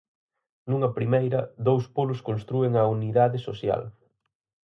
Nunha 0.69 0.93
primeira, 0.97 1.39
dous 1.67 1.83
polos 1.95 2.19
constrúen 2.27 2.73
a 2.77 2.83
unidade 2.95 3.37
social. 3.47 3.81